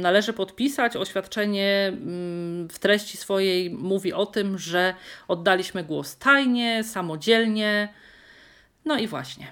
należy 0.00 0.32
podpisać. 0.32 0.96
Oświadczenie 0.96 1.86
mm, 1.88 2.68
w 2.68 2.78
treści 2.78 3.16
swojej 3.16 3.70
mówi 3.70 4.12
o 4.12 4.26
tym, 4.26 4.58
że 4.58 4.94
oddaliśmy 5.28 5.84
głos 5.84 6.16
tajnie, 6.16 6.84
samodzielnie. 6.84 7.88
No 8.84 8.98
i 8.98 9.06
właśnie. 9.06 9.46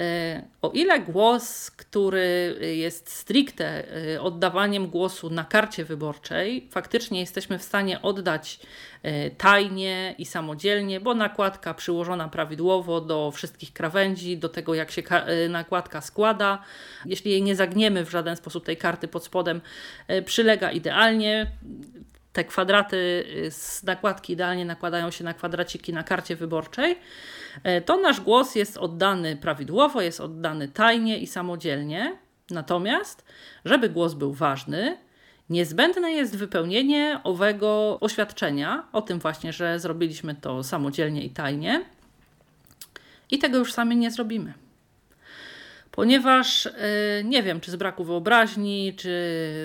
E, 0.00 0.42
o 0.62 0.70
ile 0.70 1.00
głos, 1.00 1.70
który 1.70 2.58
jest 2.76 3.10
stricte 3.10 3.84
e, 4.14 4.20
oddawaniem 4.20 4.86
głosu 4.86 5.30
na 5.30 5.44
karcie 5.44 5.84
wyborczej, 5.84 6.68
faktycznie 6.70 7.20
jesteśmy 7.20 7.58
w 7.58 7.62
stanie 7.62 8.02
oddać 8.02 8.60
e, 9.02 9.30
tajnie 9.30 10.14
i 10.18 10.26
samodzielnie, 10.26 11.00
bo 11.00 11.14
nakładka 11.14 11.74
przyłożona 11.74 12.28
prawidłowo 12.28 13.00
do 13.00 13.30
wszystkich 13.30 13.72
krawędzi, 13.72 14.38
do 14.38 14.48
tego 14.48 14.74
jak 14.74 14.90
się 14.90 15.02
nakładka 15.48 16.00
składa, 16.00 16.62
jeśli 17.06 17.30
jej 17.30 17.42
nie 17.42 17.56
zagniemy 17.56 18.04
w 18.04 18.10
żaden 18.10 18.36
sposób 18.36 18.64
tej 18.64 18.76
karty 18.76 19.08
pod 19.08 19.24
spodem, 19.24 19.60
przylega 20.24 20.72
idealnie 20.72 21.46
te 22.36 22.44
kwadraty 22.44 23.24
z 23.50 23.82
nakładki 23.82 24.32
idealnie 24.32 24.64
nakładają 24.64 25.10
się 25.10 25.24
na 25.24 25.34
kwadraciki 25.34 25.92
na 25.92 26.02
karcie 26.02 26.36
wyborczej. 26.36 26.98
E, 27.62 27.80
to 27.80 27.96
nasz 27.96 28.20
głos 28.20 28.54
jest 28.54 28.76
oddany 28.78 29.36
prawidłowo, 29.36 30.00
jest 30.00 30.20
oddany 30.20 30.68
tajnie 30.68 31.18
i 31.18 31.26
samodzielnie. 31.26 32.18
Natomiast, 32.50 33.24
żeby 33.64 33.88
głos 33.88 34.14
był 34.14 34.32
ważny, 34.32 34.98
niezbędne 35.50 36.12
jest 36.12 36.36
wypełnienie 36.36 37.20
owego 37.24 37.98
oświadczenia 38.00 38.88
o 38.92 39.02
tym 39.02 39.18
właśnie, 39.18 39.52
że 39.52 39.80
zrobiliśmy 39.80 40.34
to 40.34 40.64
samodzielnie 40.64 41.24
i 41.24 41.30
tajnie. 41.30 41.84
I 43.30 43.38
tego 43.38 43.58
już 43.58 43.72
sami 43.72 43.96
nie 43.96 44.10
zrobimy. 44.10 44.54
Ponieważ 45.90 46.64
yy, 46.64 47.24
nie 47.24 47.42
wiem, 47.42 47.60
czy 47.60 47.70
z 47.70 47.76
braku 47.76 48.04
wyobraźni, 48.04 48.94
czy 48.96 49.10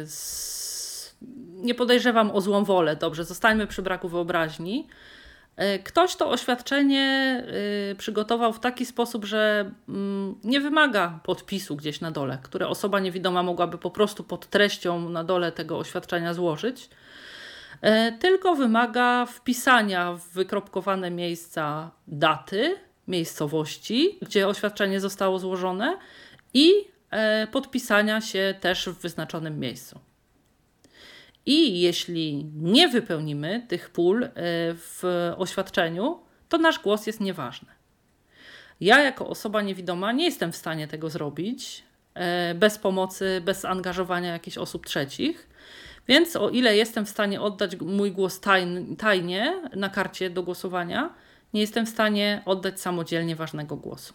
z... 0.06 0.61
nie 1.63 1.75
podejrzewam 1.75 2.32
o 2.32 2.41
złą 2.41 2.63
wolę, 2.63 2.96
dobrze, 2.96 3.24
zostańmy 3.24 3.68
przy 3.68 3.82
braku 3.82 4.10
wyobraźni. 4.10 4.88
E, 5.56 5.80
ktoś 5.80 6.15
to 6.15 6.30
oświadczenie 6.30 7.38
y, 7.91 7.96
przygotował 7.96 8.53
w 8.53 8.60
taki 8.60 8.86
sposób, 8.86 9.25
że 9.25 9.72
mm, 9.89 10.36
nie 10.44 10.60
wymaga 10.60 11.20
podpisu 11.24 11.75
gdzieś 11.75 12.01
na 12.01 12.12
dole, 12.12 12.38
które 12.44 12.68
osoba 12.68 13.00
niewidoma 13.00 13.44
mogłaby 13.44 13.77
po 13.77 13.91
prostu 13.91 14.24
pod 14.24 14.48
treścią 14.48 15.10
na 15.10 15.24
dole 15.24 15.51
tego 15.51 15.77
oświadczenia 15.77 16.34
złożyć, 16.34 16.89
e, 17.82 18.12
tylko 18.12 18.56
wymaga 18.56 19.25
wpisania 19.25 20.13
w 20.13 20.30
wykropkowane 20.30 21.12
miejsca 21.12 21.91
daty, 22.08 22.75
miejscowości, 23.08 24.18
gdzie 24.22 24.48
oświadczenie 24.48 25.00
zostało 25.00 25.39
złożone 25.39 25.98
i 26.53 26.72
e, 27.12 27.48
podpisania 27.48 28.22
się 28.22 28.56
też 28.60 28.89
w 28.89 29.01
wyznaczonym 29.01 29.60
miejscu. 29.60 30.00
I 31.45 31.81
jeśli 31.81 32.45
nie 32.55 32.88
wypełnimy 32.88 33.65
tych 33.67 33.89
pól 33.89 34.24
e, 34.24 34.29
w 34.74 35.03
oświadczeniu, 35.38 36.19
to 36.50 36.57
nasz 36.57 36.79
głos 36.79 37.07
jest 37.07 37.19
nieważny. 37.19 37.67
Ja, 38.81 39.03
jako 39.03 39.27
osoba 39.27 39.62
niewidoma, 39.62 40.12
nie 40.12 40.25
jestem 40.25 40.51
w 40.51 40.55
stanie 40.55 40.88
tego 40.88 41.10
zrobić 41.10 41.83
e, 42.13 42.55
bez 42.55 42.77
pomocy, 42.77 43.41
bez 43.45 43.65
angażowania 43.65 44.33
jakichś 44.33 44.57
osób 44.57 44.86
trzecich. 44.86 45.50
Więc 46.07 46.36
o 46.36 46.50
ile 46.50 46.77
jestem 46.77 47.05
w 47.05 47.10
stanie 47.10 47.41
oddać 47.41 47.79
mój 47.79 48.12
głos 48.12 48.39
tajnie 48.98 49.62
na 49.75 49.89
karcie 49.89 50.29
do 50.29 50.43
głosowania, 50.43 51.13
nie 51.53 51.62
jestem 51.62 51.86
w 51.86 51.89
stanie 51.89 52.41
oddać 52.45 52.81
samodzielnie 52.81 53.36
ważnego 53.36 53.75
głosu. 53.75 54.13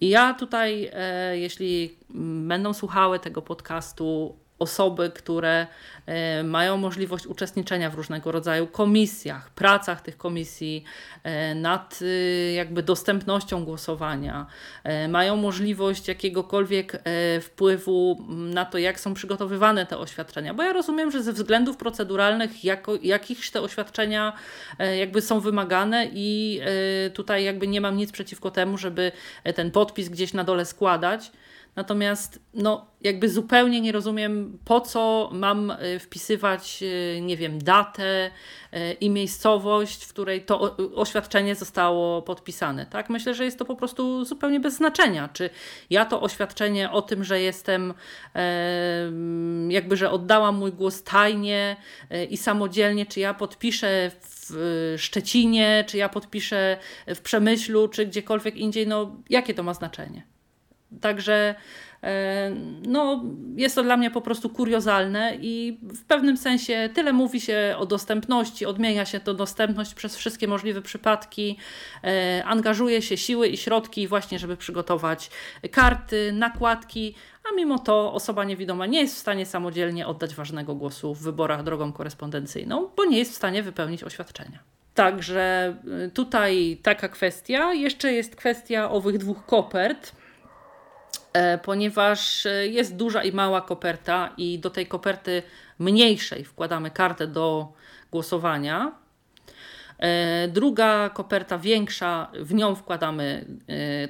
I 0.00 0.08
ja 0.08 0.34
tutaj, 0.34 0.90
e, 0.92 1.38
jeśli 1.38 1.98
będą 2.44 2.74
słuchały 2.74 3.18
tego 3.18 3.42
podcastu 3.42 4.36
osoby, 4.58 5.10
które 5.14 5.66
e, 6.06 6.44
mają 6.44 6.76
możliwość 6.76 7.26
uczestniczenia 7.26 7.90
w 7.90 7.94
różnego 7.94 8.32
rodzaju 8.32 8.66
komisjach, 8.66 9.50
pracach 9.50 10.00
tych 10.00 10.16
komisji 10.16 10.84
e, 11.22 11.54
nad 11.54 12.00
e, 12.02 12.52
jakby 12.52 12.82
dostępnością 12.82 13.64
głosowania, 13.64 14.46
mają 15.08 15.36
możliwość 15.36 16.08
jakiegokolwiek 16.08 17.02
wpływu 17.40 18.26
na 18.28 18.64
to, 18.64 18.78
jak 18.78 19.00
są 19.00 19.14
przygotowywane 19.14 19.86
te 19.86 19.98
oświadczenia, 19.98 20.54
bo 20.54 20.62
ja 20.62 20.72
rozumiem, 20.72 21.10
że 21.10 21.22
ze 21.22 21.32
względów 21.32 21.76
proceduralnych 21.76 22.64
jako, 22.64 22.98
jakichś 23.02 23.50
te 23.50 23.60
oświadczenia 23.60 24.32
jakby 24.98 25.22
są 25.22 25.40
wymagane 25.40 26.06
i 26.12 26.60
tutaj 27.14 27.44
jakby 27.44 27.66
nie 27.66 27.80
mam 27.80 27.96
nic 27.96 28.12
przeciwko 28.12 28.50
temu, 28.50 28.78
żeby 28.78 29.12
ten 29.54 29.70
podpis 29.70 30.08
gdzieś 30.08 30.32
na 30.32 30.44
dole 30.44 30.64
składać. 30.64 31.30
Natomiast 31.76 32.38
no, 32.54 32.86
jakby 33.00 33.28
zupełnie 33.28 33.80
nie 33.80 33.92
rozumiem, 33.92 34.58
po 34.64 34.80
co 34.80 35.30
mam 35.32 35.70
y, 35.70 35.98
wpisywać, 35.98 36.82
y, 36.82 37.20
nie 37.20 37.36
wiem, 37.36 37.58
datę 37.62 38.26
y, 38.26 38.92
i 38.92 39.10
miejscowość, 39.10 40.04
w 40.04 40.08
której 40.08 40.44
to 40.44 40.76
oświadczenie 40.94 41.54
zostało 41.54 42.22
podpisane. 42.22 42.86
Tak? 42.86 43.10
Myślę, 43.10 43.34
że 43.34 43.44
jest 43.44 43.58
to 43.58 43.64
po 43.64 43.76
prostu 43.76 44.24
zupełnie 44.24 44.60
bez 44.60 44.74
znaczenia. 44.74 45.28
Czy 45.32 45.50
ja 45.90 46.04
to 46.04 46.20
oświadczenie 46.22 46.90
o 46.90 47.02
tym, 47.02 47.24
że 47.24 47.40
jestem, 47.40 47.94
jakby, 49.68 49.96
że 49.96 50.10
oddałam 50.10 50.56
mój 50.56 50.72
głos 50.72 51.02
tajnie 51.02 51.76
i 52.30 52.36
samodzielnie, 52.36 53.06
czy 53.06 53.20
ja 53.20 53.34
podpiszę 53.34 54.10
w 54.20 54.94
Szczecinie, 54.98 55.84
czy 55.86 55.96
ja 55.96 56.08
podpiszę 56.08 56.76
w 57.06 57.20
Przemyślu, 57.20 57.88
czy 57.88 58.06
gdziekolwiek 58.06 58.56
indziej, 58.56 58.86
no 58.86 59.16
jakie 59.30 59.54
to 59.54 59.62
ma 59.62 59.74
znaczenie? 59.74 60.33
Także 61.00 61.54
e, 62.02 62.50
no, 62.86 63.24
jest 63.56 63.74
to 63.74 63.82
dla 63.82 63.96
mnie 63.96 64.10
po 64.10 64.20
prostu 64.20 64.50
kuriozalne 64.50 65.36
i 65.40 65.78
w 65.82 66.04
pewnym 66.04 66.36
sensie 66.36 66.90
tyle 66.94 67.12
mówi 67.12 67.40
się 67.40 67.74
o 67.78 67.86
dostępności, 67.86 68.66
odmienia 68.66 69.04
się 69.04 69.20
to 69.20 69.34
dostępność 69.34 69.94
przez 69.94 70.16
wszystkie 70.16 70.48
możliwe 70.48 70.82
przypadki, 70.82 71.56
e, 72.04 72.44
angażuje 72.44 73.02
się 73.02 73.16
siły 73.16 73.48
i 73.48 73.56
środki 73.56 74.08
właśnie, 74.08 74.38
żeby 74.38 74.56
przygotować 74.56 75.30
karty, 75.70 76.32
nakładki, 76.32 77.14
a 77.50 77.54
mimo 77.56 77.78
to 77.78 78.12
osoba 78.12 78.44
niewidoma 78.44 78.86
nie 78.86 79.00
jest 79.00 79.14
w 79.14 79.18
stanie 79.18 79.46
samodzielnie 79.46 80.06
oddać 80.06 80.34
ważnego 80.34 80.74
głosu 80.74 81.14
w 81.14 81.22
wyborach 81.22 81.62
drogą 81.62 81.92
korespondencyjną, 81.92 82.88
bo 82.96 83.04
nie 83.04 83.18
jest 83.18 83.32
w 83.32 83.36
stanie 83.36 83.62
wypełnić 83.62 84.04
oświadczenia. 84.04 84.74
Także 84.94 85.76
y, 86.06 86.10
tutaj 86.10 86.78
taka 86.82 87.08
kwestia. 87.08 87.72
Jeszcze 87.72 88.12
jest 88.12 88.36
kwestia 88.36 88.90
owych 88.90 89.18
dwóch 89.18 89.46
kopert, 89.46 90.12
ponieważ 91.62 92.46
e, 92.46 92.66
jest 92.66 92.96
duża 92.96 93.22
i 93.22 93.32
mała 93.32 93.60
koperta, 93.60 94.32
i 94.36 94.58
do 94.58 94.70
tej 94.70 94.86
koperty 94.86 95.42
mniejszej 95.78 96.44
wkładamy 96.44 96.90
kartę 96.90 97.26
do 97.26 97.72
głosowania. 98.10 98.92
E, 99.98 100.48
druga 100.48 101.10
koperta 101.10 101.58
większa, 101.58 102.30
w 102.40 102.54
nią 102.54 102.74
wkładamy 102.74 103.44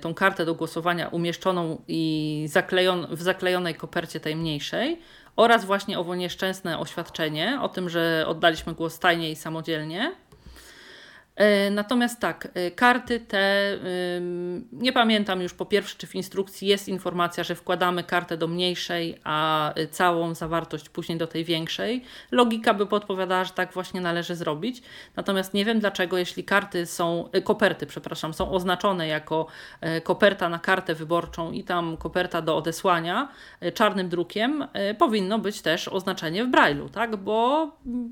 tą 0.01 0.15
kartę 0.15 0.45
do 0.45 0.55
głosowania 0.55 1.09
umieszczoną 1.09 1.83
i 1.89 2.45
zaklejon, 2.49 3.07
w 3.11 3.23
zaklejonej 3.23 3.75
kopercie 3.75 4.21
tej 4.21 4.37
mniejszej 4.37 5.01
oraz 5.37 5.65
właśnie 5.65 5.99
owo 5.99 6.15
nieszczęsne 6.15 6.79
oświadczenie 6.79 7.59
o 7.63 7.69
tym, 7.69 7.89
że 7.89 8.25
oddaliśmy 8.29 8.75
głos 8.75 8.99
tajnie 8.99 9.31
i 9.31 9.37
samodzielnie. 9.37 10.13
E, 11.37 11.71
natomiast 11.71 12.21
tak, 12.21 12.49
e, 12.55 12.71
karty 12.71 13.21
te, 13.21 13.79
nie 14.73 14.93
pamiętam 14.93 15.41
już 15.41 15.55
po 15.55 15.67
pierwsze, 15.67 15.95
czy 15.99 16.07
w 16.07 16.15
instrukcji 16.15 16.69
jest 16.69 16.89
informacja, 16.89 17.45
że 17.45 17.55
wkładamy 17.55 18.05
kartę 18.05 18.37
do 18.37 18.49
mniejszej, 18.49 19.21
a 19.25 19.75
całą 19.91 20.35
zawartość 20.35 20.89
później 20.89 21.19
do 21.19 21.27
tej 21.27 21.45
większej. 21.45 22.05
Logika 22.31 22.75
by 22.75 22.87
podpowiadała, 22.87 23.45
że 23.45 23.53
tak 23.53 23.73
właśnie 23.73 24.01
należy 24.01 24.35
zrobić. 24.35 24.83
Natomiast 25.17 25.55
nie 25.55 25.65
wiem 25.65 25.81
dlaczego, 25.81 26.19
jeśli 26.19 26.45
karty 26.45 26.87
są, 26.87 27.29
e, 27.33 27.43
koperty, 27.43 27.87
przepraszam, 27.87 28.35
są 28.35 28.51
oznaczone 28.51 29.07
jako 29.09 29.47
koperta 30.05 30.49
na 30.49 30.59
kartę 30.59 30.95
wyborczą 30.95 31.53
i 31.53 31.65
tam 31.65 31.97
koperta 31.97 32.43
do 32.43 32.57
odesłania 32.57 33.29
czarnym 33.75 34.09
drukiem, 34.09 34.67
powinno 34.99 35.39
być 35.39 35.63
też 35.63 35.89
oznaczenie 35.89 36.45
w 36.45 36.49
brailu, 36.49 36.89
tak? 36.89 37.17
Bo 37.17 37.69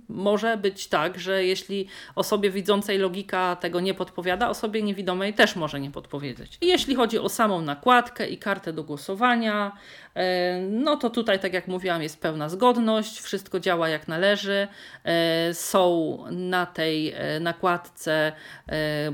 może 0.08 0.56
być 0.56 0.88
tak, 0.88 1.18
że 1.18 1.44
jeśli 1.44 1.88
osobie 2.14 2.50
widzącej 2.50 2.98
logika 2.98 3.11
logika 3.12 3.56
tego 3.56 3.80
nie 3.80 3.94
podpowiada, 3.94 4.48
osobie 4.48 4.82
niewidomej 4.82 5.34
też 5.34 5.56
może 5.56 5.80
nie 5.80 5.90
podpowiedzieć. 5.90 6.58
Jeśli 6.60 6.94
chodzi 6.94 7.18
o 7.18 7.28
samą 7.28 7.62
nakładkę 7.62 8.28
i 8.28 8.38
kartę 8.38 8.72
do 8.72 8.84
głosowania, 8.84 9.72
e, 10.14 10.60
no 10.60 10.96
to 10.96 11.10
tutaj, 11.10 11.40
tak 11.40 11.52
jak 11.52 11.68
mówiłam, 11.68 12.02
jest 12.02 12.20
pełna 12.20 12.48
zgodność, 12.48 13.20
wszystko 13.20 13.60
działa 13.60 13.88
jak 13.88 14.08
należy. 14.08 14.68
E, 15.04 15.54
są 15.54 16.18
na 16.30 16.66
tej 16.66 17.12
e, 17.12 17.40
nakładce 17.40 18.32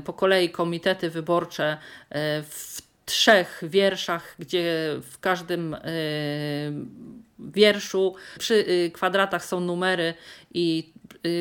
po 0.05 0.13
kolei 0.13 0.49
komitety 0.49 1.09
wyborcze 1.09 1.77
w 2.43 2.81
trzech 3.05 3.61
wierszach, 3.63 4.35
gdzie 4.39 4.95
w 5.01 5.19
każdym 5.19 5.75
wierszu 7.39 8.15
przy 8.39 8.65
kwadratach 8.93 9.45
są 9.45 9.59
numery 9.59 10.13
i 10.53 10.93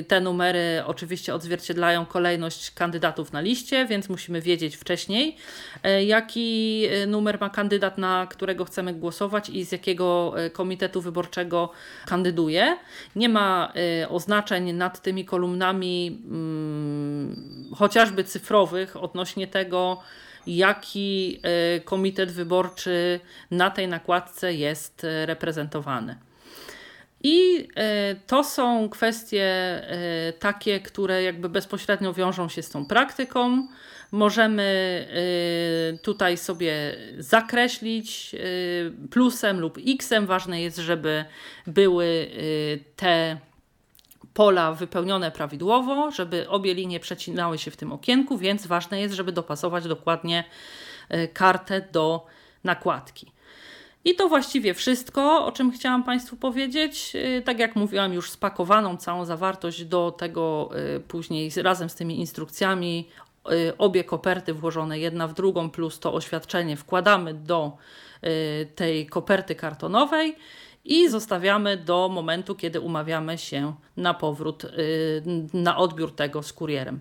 te 0.08 0.20
numery 0.20 0.82
oczywiście 0.86 1.34
odzwierciedlają 1.34 2.06
kolejność 2.06 2.70
kandydatów 2.70 3.32
na 3.32 3.40
liście, 3.40 3.86
więc 3.86 4.08
musimy 4.08 4.40
wiedzieć 4.40 4.76
wcześniej, 4.76 5.36
e, 5.82 6.04
jaki 6.04 6.84
e, 6.90 7.06
numer 7.06 7.40
ma 7.40 7.50
kandydat, 7.50 7.98
na 7.98 8.26
którego 8.30 8.64
chcemy 8.64 8.94
głosować 8.94 9.48
i 9.48 9.64
z 9.64 9.72
jakiego 9.72 10.34
e, 10.36 10.50
komitetu 10.50 11.00
wyborczego 11.00 11.70
kandyduje. 12.06 12.76
Nie 13.16 13.28
ma 13.28 13.72
oznaczeń 14.08 14.72
nad 14.72 15.02
tymi 15.02 15.24
kolumnami, 15.24 16.22
hmm, 16.28 17.64
chociażby 17.76 18.24
cyfrowych, 18.24 18.96
odnośnie 18.96 19.46
tego, 19.46 20.02
jaki 20.46 21.40
komitet 21.84 22.32
wyborczy 22.32 23.20
na 23.50 23.70
tej 23.70 23.88
nakładce 23.88 24.54
jest 24.54 25.06
reprezentowany. 25.26 26.27
I 27.22 27.68
e, 27.76 28.14
to 28.26 28.44
są 28.44 28.88
kwestie 28.88 29.44
e, 29.44 30.32
takie, 30.32 30.80
które 30.80 31.22
jakby 31.22 31.48
bezpośrednio 31.48 32.12
wiążą 32.12 32.48
się 32.48 32.62
z 32.62 32.70
tą 32.70 32.86
praktyką. 32.86 33.68
Możemy 34.12 34.62
e, 35.94 35.98
tutaj 35.98 36.36
sobie 36.36 36.96
zakreślić 37.18 38.36
plusem 39.10 39.60
lub 39.60 39.78
xem. 40.00 40.26
Ważne 40.26 40.62
jest, 40.62 40.76
żeby 40.76 41.24
były 41.66 42.30
te 42.96 43.38
pola 44.34 44.72
wypełnione 44.72 45.30
prawidłowo, 45.30 46.10
żeby 46.10 46.48
obie 46.48 46.74
linie 46.74 47.00
przecinały 47.00 47.58
się 47.58 47.70
w 47.70 47.76
tym 47.76 47.92
okienku, 47.92 48.38
więc 48.38 48.66
ważne 48.66 49.00
jest, 49.00 49.14
żeby 49.14 49.32
dopasować 49.32 49.88
dokładnie 49.88 50.44
kartę 51.32 51.88
do 51.92 52.26
nakładki. 52.64 53.32
I 54.08 54.14
to 54.14 54.28
właściwie 54.28 54.74
wszystko, 54.74 55.46
o 55.46 55.52
czym 55.52 55.72
chciałam 55.72 56.04
Państwu 56.04 56.36
powiedzieć. 56.36 57.12
Y, 57.14 57.42
tak 57.42 57.58
jak 57.58 57.76
mówiłam, 57.76 58.12
już 58.12 58.30
spakowaną 58.30 58.96
całą 58.96 59.24
zawartość 59.24 59.84
do 59.84 60.10
tego 60.10 60.70
y, 60.96 61.00
później 61.00 61.50
razem 61.62 61.88
z 61.88 61.94
tymi 61.94 62.20
instrukcjami, 62.20 63.08
y, 63.52 63.72
obie 63.78 64.04
koperty 64.04 64.54
włożone 64.54 64.98
jedna 64.98 65.28
w 65.28 65.34
drugą, 65.34 65.70
plus 65.70 65.98
to 65.98 66.14
oświadczenie 66.14 66.76
wkładamy 66.76 67.34
do 67.34 67.76
tej 68.74 69.06
koperty 69.06 69.54
kartonowej 69.54 70.36
i 70.84 71.08
zostawiamy 71.08 71.76
do 71.76 72.08
momentu, 72.08 72.54
kiedy 72.54 72.80
umawiamy 72.80 73.38
się 73.38 73.74
na 73.96 74.14
powrót, 74.14 74.62
na 75.54 75.76
odbiór 75.76 76.14
tego 76.14 76.42
z 76.42 76.52
kurierem. 76.52 77.00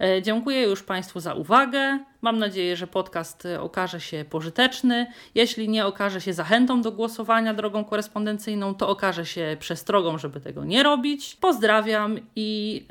E, 0.00 0.22
dziękuję 0.22 0.62
już 0.62 0.82
Państwu 0.82 1.20
za 1.20 1.34
uwagę. 1.34 1.98
Mam 2.22 2.38
nadzieję, 2.38 2.76
że 2.76 2.86
podcast 2.86 3.46
e, 3.46 3.60
okaże 3.60 4.00
się 4.00 4.24
pożyteczny. 4.30 5.06
Jeśli 5.34 5.68
nie 5.68 5.86
okaże 5.86 6.20
się 6.20 6.32
zachętą 6.32 6.82
do 6.82 6.92
głosowania 6.92 7.54
drogą 7.54 7.84
korespondencyjną, 7.84 8.74
to 8.74 8.88
okaże 8.88 9.26
się 9.26 9.56
przestrogą, 9.60 10.18
żeby 10.18 10.40
tego 10.40 10.64
nie 10.64 10.82
robić. 10.82 11.36
Pozdrawiam 11.40 12.18
i 12.36 12.86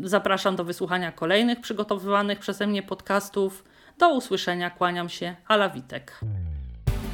yy, 0.00 0.08
zapraszam 0.08 0.56
do 0.56 0.64
wysłuchania 0.64 1.12
kolejnych 1.12 1.60
przygotowywanych 1.60 2.38
przeze 2.38 2.66
mnie 2.66 2.82
podcastów. 2.82 3.64
Do 3.98 4.14
usłyszenia, 4.14 4.70
kłaniam 4.70 5.08
się, 5.08 5.36
Ala 5.48 5.68
Witek. 5.68 6.20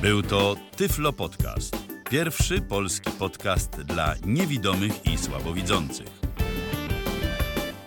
Był 0.02 0.22
to 0.22 0.56
Tyflo 0.76 1.12
Podcast. 1.12 1.76
Pierwszy 2.10 2.60
polski 2.60 3.10
podcast 3.10 3.82
dla 3.82 4.14
niewidomych 4.26 5.06
i 5.06 5.18
słabowidzących. 5.18 6.17